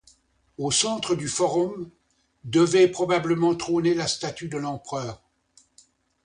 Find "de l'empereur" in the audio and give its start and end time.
4.49-5.21